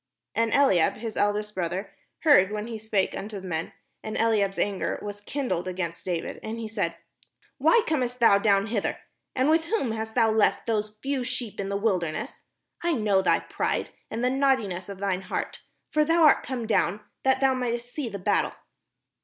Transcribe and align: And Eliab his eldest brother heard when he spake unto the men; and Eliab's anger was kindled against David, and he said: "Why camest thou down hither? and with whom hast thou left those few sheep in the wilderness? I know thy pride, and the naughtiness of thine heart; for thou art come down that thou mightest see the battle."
And 0.33 0.51
Eliab 0.51 0.95
his 0.95 1.15
eldest 1.15 1.53
brother 1.53 1.91
heard 2.21 2.51
when 2.51 2.65
he 2.65 2.79
spake 2.79 3.15
unto 3.15 3.39
the 3.39 3.45
men; 3.47 3.71
and 4.01 4.17
Eliab's 4.17 4.57
anger 4.57 4.97
was 5.03 5.21
kindled 5.21 5.67
against 5.67 6.05
David, 6.05 6.39
and 6.41 6.57
he 6.57 6.67
said: 6.67 6.95
"Why 7.59 7.83
camest 7.85 8.19
thou 8.19 8.39
down 8.39 8.65
hither? 8.65 8.97
and 9.35 9.47
with 9.47 9.65
whom 9.65 9.91
hast 9.91 10.15
thou 10.15 10.31
left 10.31 10.65
those 10.65 10.97
few 11.03 11.23
sheep 11.23 11.59
in 11.59 11.69
the 11.69 11.77
wilderness? 11.77 12.45
I 12.81 12.93
know 12.93 13.21
thy 13.21 13.41
pride, 13.41 13.91
and 14.09 14.23
the 14.23 14.31
naughtiness 14.31 14.89
of 14.89 14.97
thine 14.97 15.21
heart; 15.21 15.59
for 15.91 16.03
thou 16.03 16.23
art 16.23 16.41
come 16.41 16.65
down 16.65 17.01
that 17.23 17.39
thou 17.39 17.53
mightest 17.53 17.93
see 17.93 18.09
the 18.09 18.17
battle." 18.17 18.53